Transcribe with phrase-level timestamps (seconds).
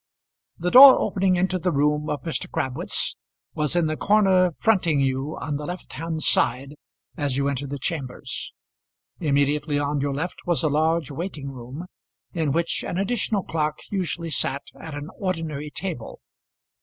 [0.57, 2.49] The door opening into the room of Mr.
[2.49, 3.15] Crabwitz
[3.53, 6.73] was in the corner fronting you on the left hand side
[7.17, 8.51] as you entered the chambers.
[9.19, 11.85] Immediately on your left was a large waiting room,
[12.33, 16.19] in which an additional clerk usually sat at an ordinary table.